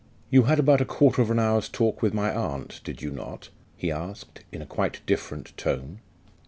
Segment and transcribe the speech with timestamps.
[0.31, 3.49] You had about a quarter of an hour's talk with my aunt, did you not?"
[3.77, 5.99] he asked, in a quite different tone.